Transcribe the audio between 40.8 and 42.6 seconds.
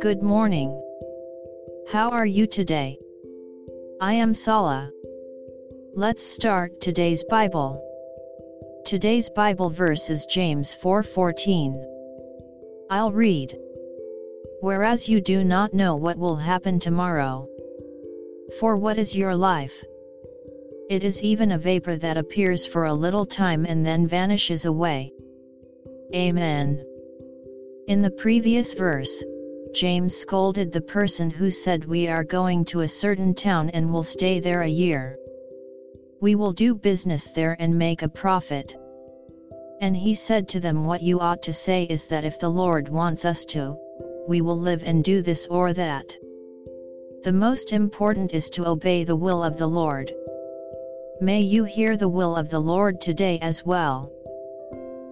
what you ought to say is that if the